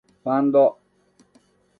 [0.23, 0.79] ファンド